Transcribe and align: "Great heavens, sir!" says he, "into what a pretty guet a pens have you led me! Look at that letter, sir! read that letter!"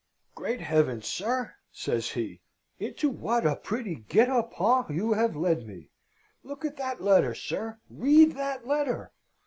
"Great 0.33 0.61
heavens, 0.61 1.05
sir!" 1.05 1.53
says 1.71 2.09
he, 2.09 2.41
"into 2.79 3.07
what 3.07 3.45
a 3.45 3.55
pretty 3.55 3.93
guet 3.93 4.29
a 4.29 4.41
pens 4.41 4.87
have 4.87 4.89
you 4.89 5.13
led 5.39 5.67
me! 5.67 5.91
Look 6.43 6.65
at 6.65 6.77
that 6.77 7.03
letter, 7.03 7.35
sir! 7.35 7.77
read 7.87 8.31
that 8.31 8.65
letter!" 8.65 9.11